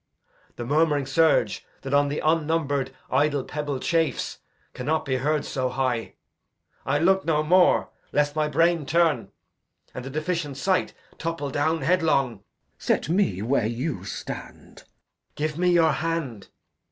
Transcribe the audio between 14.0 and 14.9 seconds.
stand.